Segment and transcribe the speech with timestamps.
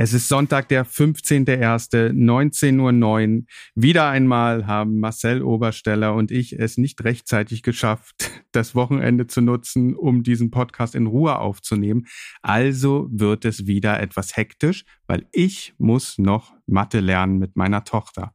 [0.00, 3.42] Es ist Sonntag, der 15.01., 19.09 Uhr.
[3.74, 9.96] Wieder einmal haben Marcel Obersteller und ich es nicht rechtzeitig geschafft, das Wochenende zu nutzen,
[9.96, 12.06] um diesen Podcast in Ruhe aufzunehmen.
[12.42, 18.34] Also wird es wieder etwas hektisch, weil ich muss noch Mathe lernen mit meiner Tochter.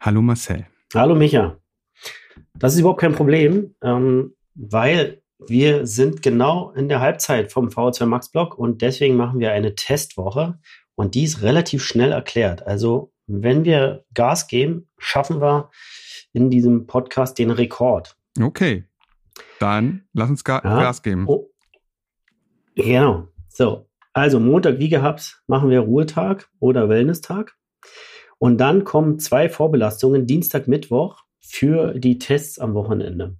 [0.00, 0.66] Hallo Marcel.
[0.92, 1.59] Hallo Micha.
[2.58, 8.06] Das ist überhaupt kein Problem, ähm, weil wir sind genau in der Halbzeit vom VO2
[8.06, 10.58] Max Block und deswegen machen wir eine Testwoche
[10.94, 12.66] und die ist relativ schnell erklärt.
[12.66, 15.70] Also wenn wir Gas geben, schaffen wir
[16.32, 18.16] in diesem Podcast den Rekord.
[18.40, 18.84] Okay,
[19.58, 20.80] dann lass uns Ga ja.
[20.80, 21.24] Gas geben.
[21.26, 21.48] Oh.
[22.74, 23.28] Genau.
[23.48, 27.56] So, also Montag wie gehabt machen wir Ruhetag oder Wellness-Tag.
[28.38, 33.36] Und dann kommen zwei Vorbelastungen, Dienstag, Mittwoch, für die Tests am Wochenende.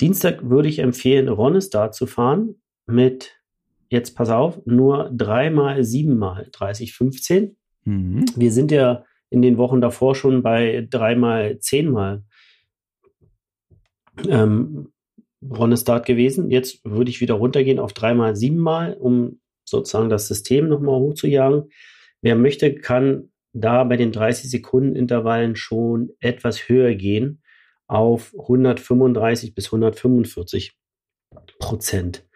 [0.00, 2.56] Dienstag würde ich empfehlen, Ronnestar zu fahren
[2.86, 3.40] mit,
[3.88, 7.56] jetzt pass auf, nur dreimal, siebenmal 30, 15.
[7.84, 8.24] Mhm.
[8.36, 12.22] Wir sind ja in den Wochen davor schon bei dreimal, zehnmal
[14.28, 14.92] ähm,
[15.42, 16.50] Ronnestart gewesen.
[16.50, 21.70] Jetzt würde ich wieder runtergehen auf dreimal, siebenmal, um sozusagen das System nochmal hochzujagen.
[22.22, 27.42] Wer möchte, kann da bei den 30 Sekunden Intervallen schon etwas höher gehen
[27.86, 30.78] auf 135 bis 145
[31.58, 32.26] Prozent.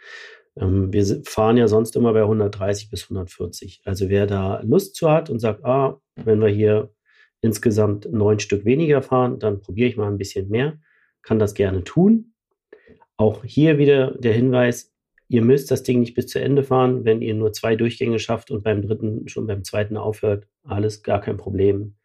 [0.56, 3.82] Ähm, wir fahren ja sonst immer bei 130 bis 140.
[3.84, 6.92] Also wer da Lust zu hat und sagt, ah, wenn wir hier
[7.42, 10.78] insgesamt neun Stück weniger fahren, dann probiere ich mal ein bisschen mehr,
[11.22, 12.34] kann das gerne tun.
[13.16, 14.91] Auch hier wieder der Hinweis,
[15.32, 17.04] ihr müsst das Ding nicht bis zu Ende fahren.
[17.04, 21.20] Wenn ihr nur zwei Durchgänge schafft und beim dritten schon beim zweiten aufhört, alles gar
[21.20, 21.96] kein Problem.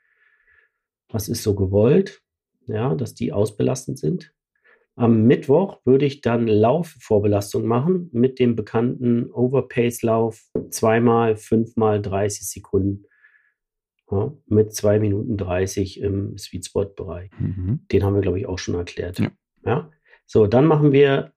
[1.09, 2.21] Was ist so gewollt?
[2.67, 4.33] ja, dass die ausbelastend sind.
[4.95, 13.05] Am Mittwoch würde ich dann Laufvorbelastung machen mit dem bekannten Overpace-Lauf zweimal, fünfmal 30 Sekunden.
[14.09, 17.29] Ja, mit zwei Minuten 30 im Sweet Spot-Bereich.
[17.37, 17.81] Mhm.
[17.91, 19.19] Den haben wir, glaube ich, auch schon erklärt.
[19.19, 19.31] Ja.
[19.65, 19.91] ja.
[20.25, 21.33] So, dann machen wir,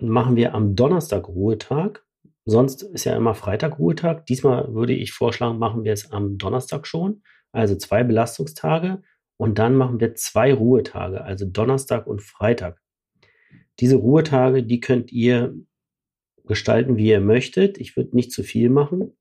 [0.00, 2.04] machen wir am Donnerstag Ruhetag.
[2.44, 4.26] Sonst ist ja immer Freitag Ruhetag.
[4.26, 7.22] Diesmal würde ich vorschlagen, machen wir es am Donnerstag schon.
[7.52, 9.02] Also zwei Belastungstage
[9.36, 12.80] und dann machen wir zwei Ruhetage, also Donnerstag und Freitag.
[13.80, 15.54] Diese Ruhetage, die könnt ihr
[16.44, 17.78] gestalten, wie ihr möchtet.
[17.78, 19.16] Ich würde nicht zu viel machen.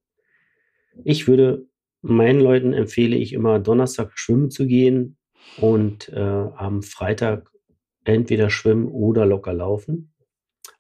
[1.03, 1.68] Ich würde
[2.02, 5.18] meinen Leuten empfehle ich immer Donnerstag schwimmen zu gehen
[5.57, 7.52] und äh, am Freitag
[8.03, 10.13] entweder schwimmen oder locker laufen.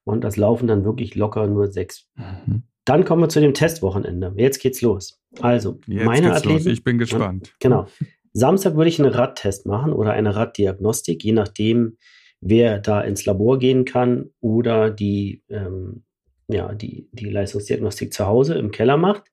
[0.03, 2.09] Und das Laufen dann wirklich locker nur sechs.
[2.15, 2.63] Mhm.
[2.85, 4.33] Dann kommen wir zu dem Testwochenende.
[4.37, 5.19] Jetzt geht's los.
[5.39, 6.65] Also, Jetzt meine Athleten.
[6.65, 6.73] Los.
[6.73, 7.53] Ich bin gespannt.
[7.59, 7.87] Genau.
[8.33, 11.97] Samstag würde ich einen Radtest machen oder eine Raddiagnostik, je nachdem,
[12.41, 16.03] wer da ins Labor gehen kann oder die, ähm,
[16.47, 19.23] ja, die, die Leistungsdiagnostik zu Hause im Keller macht.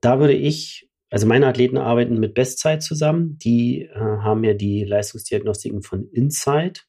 [0.00, 3.38] Da würde ich, also meine Athleten arbeiten mit Bestzeit zusammen.
[3.38, 6.86] Die äh, haben ja die Leistungsdiagnostiken von Insight.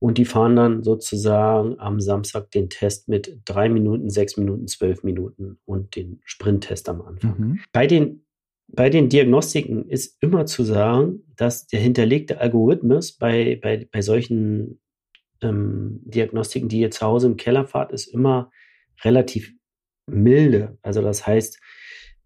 [0.00, 5.04] Und die fahren dann sozusagen am Samstag den Test mit drei Minuten, sechs Minuten, zwölf
[5.04, 7.34] Minuten und den Sprinttest am Anfang.
[7.38, 7.60] Mhm.
[7.72, 8.24] Bei den
[8.72, 14.80] bei den Diagnostiken ist immer zu sagen, dass der hinterlegte Algorithmus bei, bei, bei solchen
[15.42, 18.50] ähm, Diagnostiken, die ihr zu Hause im Keller fahrt, ist immer
[19.02, 19.52] relativ
[20.06, 20.78] milde.
[20.82, 21.58] Also das heißt,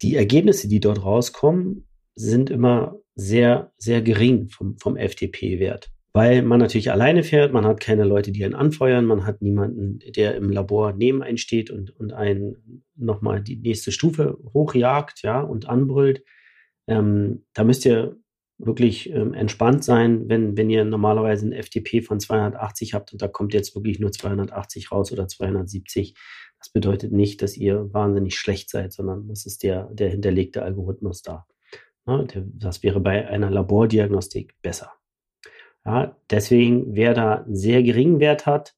[0.03, 5.94] die Ergebnisse, die dort rauskommen, sind immer sehr, sehr gering vom, vom FTP-Wert.
[6.17, 9.99] Weil man natürlich alleine fährt, man hat keine Leute, die einen anfeuern, man hat niemanden,
[10.15, 15.41] der im Labor neben einen steht und, und einen nochmal die nächste Stufe hochjagt, ja,
[15.41, 16.23] und anbrüllt.
[16.87, 18.17] Ähm, da müsst ihr
[18.59, 23.27] wirklich ähm, entspannt sein, wenn, wenn ihr normalerweise ein FTP von 280 habt und da
[23.27, 26.15] kommt jetzt wirklich nur 280 raus oder 270.
[26.61, 31.23] Das bedeutet nicht, dass ihr wahnsinnig schlecht seid, sondern das ist der, der hinterlegte Algorithmus
[31.23, 31.45] da.
[32.07, 34.93] Ja, der, das wäre bei einer Labordiagnostik besser.
[35.85, 38.75] Ja, deswegen, wer da einen sehr geringen Wert hat,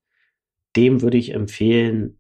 [0.77, 2.19] dem würde ich empfehlen,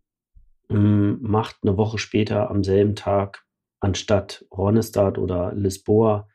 [0.70, 3.44] ähm, macht eine Woche später am selben Tag
[3.80, 6.28] anstatt Ronestad oder Lisboa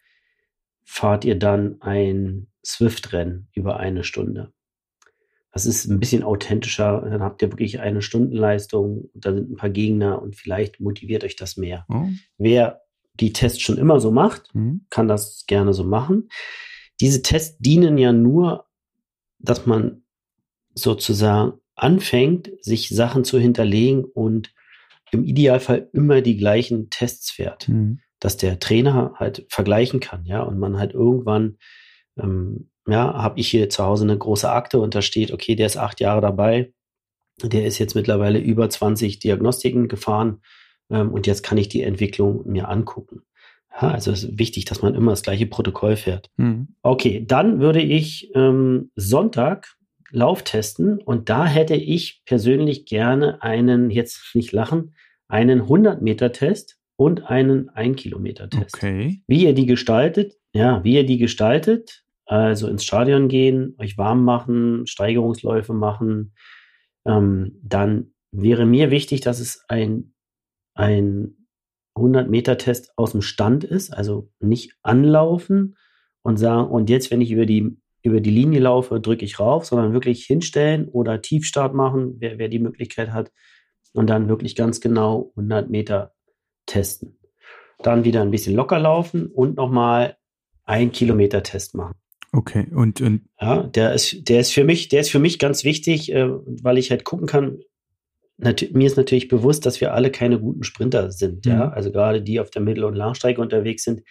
[0.83, 4.51] fahrt ihr dann ein Swift-Rennen über eine Stunde.
[5.51, 7.01] Das ist ein bisschen authentischer.
[7.01, 9.09] Dann habt ihr wirklich eine Stundenleistung.
[9.13, 11.85] Da sind ein paar Gegner und vielleicht motiviert euch das mehr.
[11.89, 12.07] Oh.
[12.37, 12.81] Wer
[13.19, 14.85] die Tests schon immer so macht, mhm.
[14.89, 16.29] kann das gerne so machen.
[17.01, 18.67] Diese Tests dienen ja nur,
[19.39, 20.03] dass man
[20.73, 24.53] sozusagen anfängt, sich Sachen zu hinterlegen und
[25.11, 27.99] im Idealfall immer die gleichen Tests fährt, mhm.
[28.19, 31.57] dass der Trainer halt vergleichen kann, ja, und man halt irgendwann
[32.17, 35.67] ähm, ja, habe ich hier zu Hause eine große Akte und da steht, okay, der
[35.67, 36.73] ist acht Jahre dabei,
[37.41, 40.41] der ist jetzt mittlerweile über 20 Diagnostiken gefahren
[40.89, 43.23] ähm, und jetzt kann ich die Entwicklung mir angucken.
[43.71, 46.29] Also es ist wichtig, dass man immer das gleiche Protokoll fährt.
[46.37, 46.75] Mhm.
[46.81, 49.75] Okay, dann würde ich ähm, Sonntag
[50.11, 54.93] Lauf testen und da hätte ich persönlich gerne einen, jetzt nicht lachen,
[55.29, 58.75] einen 100 Meter Test und einen 1 Kilometer Test.
[58.75, 59.21] Okay.
[59.27, 64.23] Wie ihr die gestaltet, ja, wie ihr die gestaltet, also ins Stadion gehen, euch warm
[64.25, 66.33] machen, Steigerungsläufe machen,
[67.05, 70.13] ähm, dann wäre mir wichtig, dass es ein,
[70.73, 71.40] ein
[71.95, 75.77] 100-Meter-Test aus dem Stand ist, also nicht anlaufen
[76.21, 79.65] und sagen, und jetzt, wenn ich über die, über die Linie laufe, drücke ich rauf,
[79.65, 83.31] sondern wirklich hinstellen oder Tiefstart machen, wer, wer die Möglichkeit hat,
[83.93, 86.13] und dann wirklich ganz genau 100 Meter
[86.65, 87.17] testen.
[87.79, 90.17] Dann wieder ein bisschen locker laufen und nochmal
[90.63, 91.95] ein Kilometer Test machen.
[92.33, 95.65] Okay, und, und ja, der ist, der ist für mich, der ist für mich ganz
[95.65, 97.59] wichtig, äh, weil ich halt gucken kann,
[98.37, 101.53] mir ist natürlich bewusst, dass wir alle keine guten Sprinter sind, ja.
[101.53, 101.65] ja?
[101.67, 101.73] Mhm.
[101.73, 104.01] Also gerade die auf der Mittel- und Langstrecke unterwegs sind,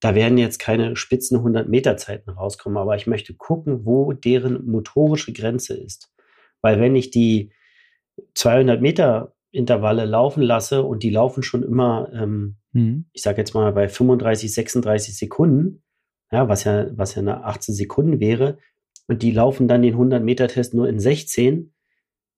[0.00, 4.64] da werden jetzt keine spitzen 100 Meter Zeiten rauskommen, aber ich möchte gucken, wo deren
[4.66, 6.12] motorische Grenze ist.
[6.62, 7.52] Weil wenn ich die
[8.34, 13.06] 200 Meter Intervalle laufen lasse und die laufen schon immer, ähm, mhm.
[13.12, 15.82] ich sage jetzt mal bei 35, 36 Sekunden,
[16.30, 18.58] ja, was ja, was ja eine 18 Sekunden wäre,
[19.06, 21.72] und die laufen dann den 100 Meter Test nur in 16,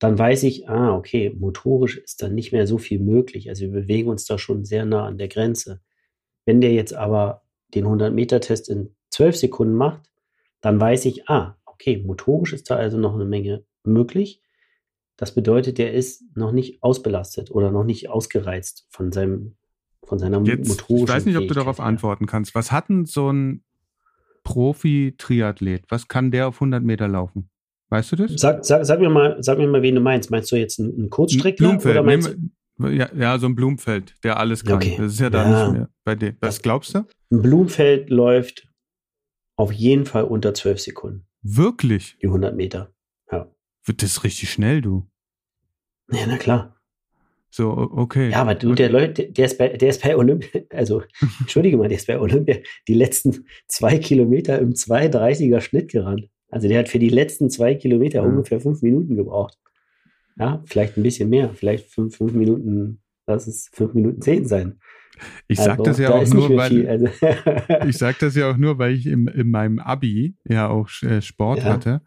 [0.01, 3.51] dann weiß ich, ah, okay, motorisch ist dann nicht mehr so viel möglich.
[3.51, 5.83] Also wir bewegen uns da schon sehr nah an der Grenze.
[6.47, 7.43] Wenn der jetzt aber
[7.75, 10.11] den 100-Meter-Test in 12 Sekunden macht,
[10.63, 14.43] dann weiß ich, ah, okay, motorisch ist da also noch eine Menge möglich.
[15.19, 19.57] Das bedeutet, der ist noch nicht ausbelastet oder noch nicht ausgereizt von seinem
[20.03, 22.55] von seiner Jetzt, motorischen Ich weiß nicht, ob du darauf antworten kannst.
[22.55, 23.65] Was hat denn so ein
[24.45, 25.85] Profi-Triathlet?
[25.91, 27.51] Was kann der auf 100 Meter laufen?
[27.91, 28.33] Weißt du das?
[28.37, 30.31] Sag, sag, sag, mir mal, sag mir mal, wen du meinst.
[30.31, 31.69] Meinst du jetzt einen, einen Kurzstreckler?
[31.69, 32.37] Blumfeld, oder meinst
[32.89, 34.77] ja, ja, so ein Blumfeld, der alles kann.
[34.77, 34.97] Okay.
[34.97, 35.65] Das ist ja da ja.
[35.65, 36.35] nicht mehr bei dir.
[36.41, 37.05] Was glaubst du?
[37.31, 38.69] Ein Blumfeld läuft
[39.57, 41.27] auf jeden Fall unter 12 Sekunden.
[41.43, 42.17] Wirklich?
[42.23, 42.95] Die 100 Meter.
[43.31, 43.53] Ja.
[43.85, 45.07] Wird das richtig schnell, du?
[46.11, 46.77] Ja, na klar.
[47.51, 48.31] So, okay.
[48.31, 51.03] Ja, aber du, der Leute, der ist bei, der ist bei Olympia, also,
[51.41, 56.29] entschuldige mal, der ist bei Olympia die letzten zwei Kilometer im 2,30er Schnitt gerannt.
[56.51, 58.31] Also der hat für die letzten zwei Kilometer mhm.
[58.31, 59.59] ungefähr fünf Minuten gebraucht.
[60.39, 64.81] Ja, vielleicht ein bisschen mehr, vielleicht fünf, fünf Minuten, lass es fünf Minuten zehn sein.
[65.49, 67.09] Ich also, das ja da auch nur, weil also.
[67.89, 71.21] ich sag das ja auch nur, weil ich im, in meinem Abi ja auch äh,
[71.21, 71.65] Sport ja.
[71.65, 72.03] hatte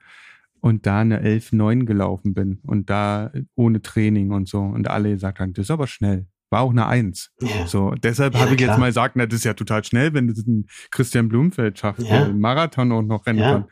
[0.61, 5.39] und da eine 11-9 gelaufen bin und da ohne Training und so und alle gesagt
[5.39, 6.27] haben, das ist aber schnell.
[6.49, 7.31] War auch eine Eins.
[7.41, 7.67] Ja.
[7.67, 8.69] So, deshalb ja, habe ich klar.
[8.69, 12.07] jetzt mal gesagt, na, das ist ja total schnell, wenn du einen Christian Blumfeld schaffst,
[12.07, 12.25] ja.
[12.25, 13.65] der Marathon auch noch rennen kann.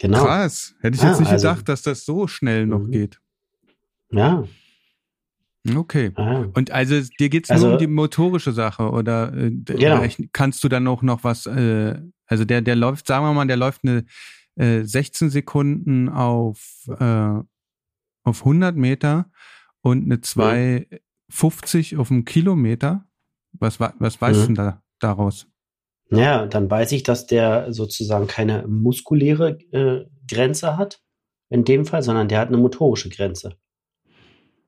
[0.00, 0.24] Genau.
[0.24, 0.74] Krass.
[0.80, 2.90] Hätte ich ja, jetzt nicht also, gedacht, dass das so schnell noch mhm.
[2.90, 3.20] geht.
[4.10, 4.44] Ja.
[5.76, 6.10] Okay.
[6.14, 6.46] Ah.
[6.54, 10.02] Und also dir geht's also, nur um die motorische Sache oder äh, genau.
[10.32, 13.58] kannst du dann auch noch was, äh, also der, der läuft, sagen wir mal, der
[13.58, 14.06] läuft eine
[14.56, 17.38] äh, 16 Sekunden auf, äh,
[18.22, 19.30] auf 100 Meter
[19.82, 22.00] und eine 250 mhm.
[22.00, 23.04] auf einen Kilometer.
[23.52, 24.54] Was, was weißt mhm.
[24.54, 25.46] du da, daraus?
[26.10, 31.00] Ja, dann weiß ich, dass der sozusagen keine muskuläre äh, Grenze hat,
[31.50, 33.56] in dem Fall, sondern der hat eine motorische Grenze.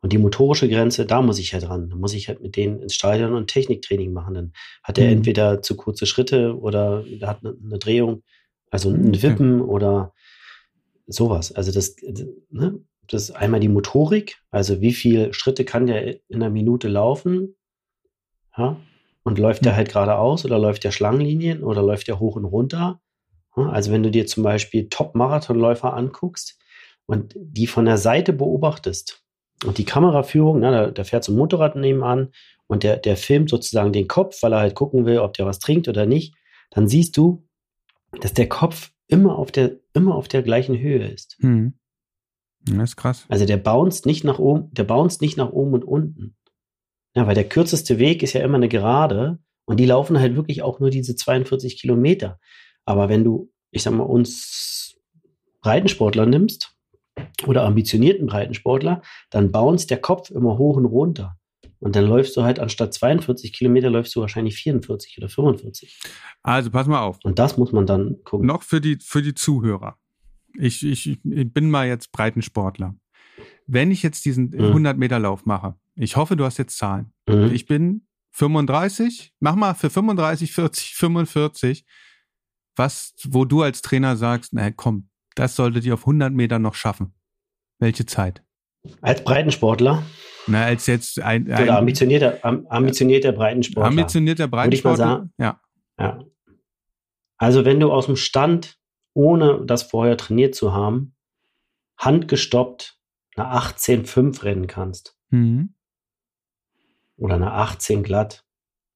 [0.01, 1.89] Und die motorische Grenze, da muss ich halt ran.
[1.89, 4.35] Da muss ich halt mit denen ins Stadion und Techniktraining machen.
[4.35, 5.19] Dann hat er mhm.
[5.19, 8.23] entweder zu kurze Schritte oder er hat eine, eine Drehung,
[8.71, 9.23] also ein okay.
[9.23, 10.13] Wippen oder
[11.07, 11.53] sowas.
[11.53, 11.97] Also das,
[12.51, 16.89] ne, das ist einmal die Motorik, also wie viele Schritte kann der in einer Minute
[16.89, 17.57] laufen?
[18.57, 18.77] Ja,
[19.25, 23.01] und läuft der halt geradeaus oder läuft der Schlangenlinien oder läuft der hoch und runter?
[23.55, 26.59] Also wenn du dir zum Beispiel Top-Marathonläufer anguckst
[27.07, 29.23] und die von der Seite beobachtest
[29.65, 32.33] und die Kameraführung, na, da, da fährt so ein Motorrad nebenan
[32.67, 35.59] und der, der filmt sozusagen den Kopf, weil er halt gucken will, ob der was
[35.59, 36.35] trinkt oder nicht,
[36.71, 37.47] dann siehst du,
[38.21, 41.37] dass der Kopf immer auf der, immer auf der gleichen Höhe ist.
[41.41, 41.75] Hm.
[42.65, 43.27] Das ist krass.
[43.29, 46.37] Also der bounced nicht nach oben, der bounced nicht nach oben und unten.
[47.15, 50.63] Ja, weil der kürzeste Weg ist ja immer eine Gerade und die laufen halt wirklich
[50.63, 52.41] auch nur diese 42 Kilometer.
[52.85, 54.97] Aber wenn du, ich sag mal, uns
[55.61, 56.75] Breitensportler nimmst
[57.47, 61.37] oder ambitionierten Breitensportler, dann bounce der Kopf immer hoch und runter.
[61.79, 65.99] Und dann läufst du halt anstatt 42 Kilometer läufst du wahrscheinlich 44 oder 45.
[66.43, 67.19] Also pass mal auf.
[67.25, 68.47] Und das muss man dann gucken.
[68.47, 69.97] Noch für die, für die Zuhörer.
[70.55, 72.95] Ich, ich, ich bin mal jetzt Breitensportler.
[73.67, 74.67] Wenn ich jetzt diesen mhm.
[74.67, 77.13] 100 Meter Lauf mache, ich hoffe, du hast jetzt Zahlen.
[77.29, 77.51] Mhm.
[77.53, 81.85] Ich bin 35, mach mal für 35, 40, 45.
[82.77, 86.75] was, wo du als Trainer sagst, na komm, das solltet ihr auf 100 Meter noch
[86.75, 87.15] schaffen?
[87.79, 88.43] Welche Zeit?
[89.01, 90.03] Als Breitensportler?
[90.47, 93.89] Na, als jetzt ein, ein Oder ambitionierter, ambitionierter Breitensportler.
[93.89, 95.07] Ambitionierter Breitensportler?
[95.07, 95.61] Würde ich mal sagen.
[95.99, 96.19] Ja.
[96.19, 96.25] ja.
[97.37, 98.79] Also wenn du aus dem Stand,
[99.15, 101.15] ohne das vorher trainiert zu haben,
[101.99, 102.99] handgestoppt
[103.37, 105.17] eine 18,5 rennen kannst.
[105.31, 105.75] Mhm.
[107.17, 108.45] Oder eine 18 glatt,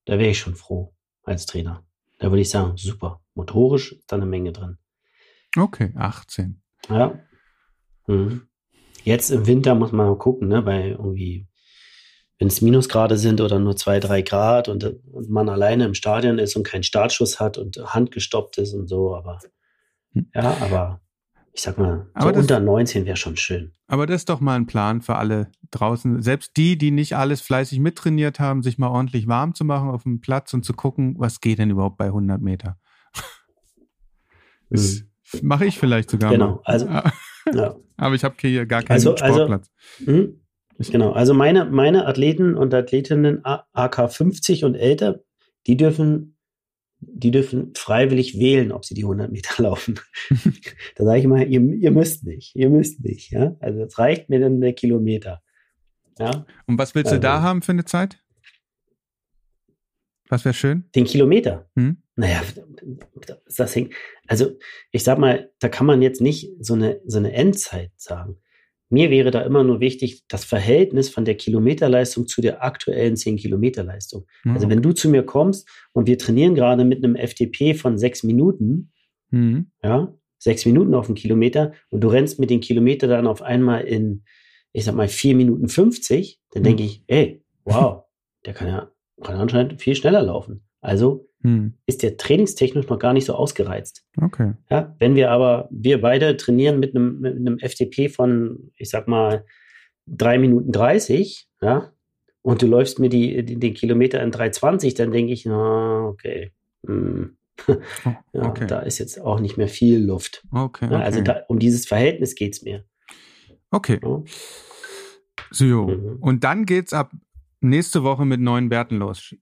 [0.04, 1.84] da wäre ich schon froh als Trainer.
[2.18, 3.22] Da würde ich sagen, super.
[3.34, 4.78] Motorisch ist da eine Menge drin.
[5.56, 6.62] Okay, 18.
[6.88, 7.18] Ja.
[8.06, 8.48] Mhm.
[9.04, 11.46] Jetzt im Winter muss man mal gucken, ne, weil irgendwie,
[12.38, 16.38] wenn es Minusgrade sind oder nur zwei, drei Grad und, und, man alleine im Stadion
[16.38, 19.38] ist und keinen Startschuss hat und handgestoppt ist und so, aber
[20.12, 20.30] hm.
[20.34, 21.00] ja, aber
[21.56, 23.72] ich sag mal, so das, unter 19 wäre schon schön.
[23.86, 26.20] Aber das ist doch mal ein Plan für alle draußen.
[26.20, 30.02] Selbst die, die nicht alles fleißig mittrainiert haben, sich mal ordentlich warm zu machen auf
[30.02, 32.78] dem Platz und zu gucken, was geht denn überhaupt bei 100 Meter.
[34.68, 35.48] Das mhm.
[35.48, 36.60] mache ich vielleicht sogar genau, mal.
[36.64, 37.76] Also, ja.
[37.96, 39.70] Aber ich habe hier gar keinen also, also Sportplatz.
[40.06, 45.20] Also, genau, also meine, meine Athleten und Athletinnen AK 50 und älter,
[45.66, 46.35] die dürfen
[47.00, 50.00] die dürfen freiwillig wählen, ob sie die 100 Meter laufen.
[50.96, 53.30] da sage ich immer, ihr, ihr, müsst nicht, ihr müsst nicht.
[53.30, 53.56] Ja?
[53.60, 55.42] Also es reicht mir dann der Kilometer.
[56.18, 56.46] Ja?
[56.66, 58.18] Und was willst also, du da haben für eine Zeit?
[60.28, 60.88] Was wäre schön?
[60.94, 61.68] Den Kilometer.
[61.76, 62.02] Hm?
[62.16, 62.42] Naja,
[63.56, 63.94] das hängt.
[64.26, 64.58] Also
[64.90, 68.38] ich sag mal, da kann man jetzt nicht so eine, so eine Endzeit sagen.
[68.88, 74.26] Mir wäre da immer nur wichtig, das Verhältnis von der Kilometerleistung zu der aktuellen 10-Kilometer-Leistung.
[74.44, 74.52] Mhm.
[74.52, 78.22] Also wenn du zu mir kommst und wir trainieren gerade mit einem FTP von sechs
[78.22, 78.92] Minuten,
[79.30, 79.70] mhm.
[79.82, 83.82] ja, sechs Minuten auf einen Kilometer und du rennst mit den Kilometer dann auf einmal
[83.84, 84.24] in,
[84.72, 86.64] ich sag mal, vier Minuten 50, dann mhm.
[86.64, 88.04] denke ich, ey, wow,
[88.44, 88.90] der kann ja
[89.22, 90.66] kann anscheinend viel schneller laufen.
[90.80, 91.74] Also hm.
[91.86, 94.04] ist der trainingstechnisch noch gar nicht so ausgereizt.
[94.20, 94.54] Okay.
[94.68, 99.06] Ja, wenn wir aber, wir beide trainieren mit einem, mit einem FTP von, ich sag
[99.06, 99.44] mal,
[100.08, 101.92] drei Minuten 30, ja,
[102.42, 106.50] und du läufst mir die, die, den Kilometer in 3,20, dann denke ich, na, okay.
[106.84, 107.36] Hm.
[107.68, 108.66] ja, okay.
[108.66, 110.42] Da ist jetzt auch nicht mehr viel Luft.
[110.50, 110.86] Okay.
[110.86, 110.94] okay.
[110.96, 112.84] also da, um dieses Verhältnis geht es mir.
[113.70, 114.00] Okay.
[114.02, 114.22] Ja.
[115.52, 116.16] So, mhm.
[116.20, 117.12] und dann geht's ab
[117.60, 119.32] nächste Woche mit neuen Werten los.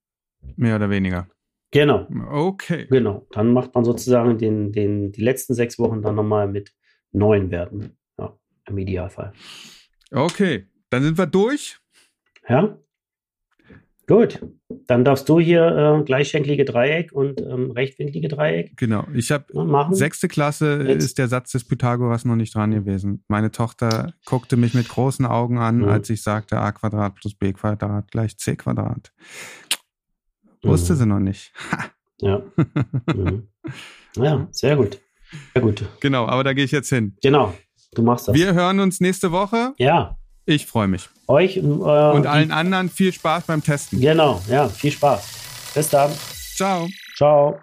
[0.57, 1.29] Mehr oder weniger.
[1.75, 2.07] Genau.
[2.31, 2.87] Okay.
[2.89, 3.27] Genau.
[3.33, 6.73] Dann macht man sozusagen den, den, die letzten sechs Wochen dann nochmal mit
[7.11, 7.97] neuen Werten.
[8.17, 8.39] Ja,
[8.69, 9.33] im Idealfall.
[10.13, 10.69] Okay.
[10.91, 11.79] Dann sind wir durch.
[12.49, 12.79] Ja.
[14.07, 14.41] Gut.
[14.87, 18.77] Dann darfst du hier äh, gleichschenklige Dreieck und ähm, rechtwinklige Dreieck.
[18.77, 19.09] Genau.
[19.13, 19.47] Ich habe
[19.91, 21.05] sechste Klasse Jetzt.
[21.05, 23.25] ist der Satz des Pythagoras noch nicht dran gewesen.
[23.27, 25.89] Meine Tochter guckte mich mit großen Augen an, mhm.
[25.89, 29.13] als ich sagte a Quadrat plus b Quadrat gleich c Quadrat.
[30.65, 30.99] Wusste mhm.
[30.99, 31.53] sie noch nicht.
[32.21, 32.43] ja.
[33.15, 33.49] Mhm.
[34.17, 35.01] Ja, sehr gut.
[35.53, 35.85] Sehr gut.
[36.01, 37.17] Genau, aber da gehe ich jetzt hin.
[37.23, 37.55] Genau,
[37.95, 38.35] du machst das.
[38.35, 39.75] Wir hören uns nächste Woche.
[39.79, 40.17] Ja.
[40.47, 41.09] Ich freue mich.
[41.27, 44.01] Euch äh, und allen anderen viel Spaß beim Testen.
[44.01, 45.73] Genau, ja, viel Spaß.
[45.75, 46.11] Bis dann.
[46.55, 46.87] Ciao.
[47.17, 47.59] Ciao.